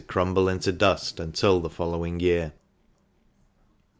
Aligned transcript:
crumble 0.07 0.49
into 0.49 0.71
dust" 0.71 1.19
until 1.19 1.59
the 1.59 1.69
following 1.69 2.19
year. 2.19 2.51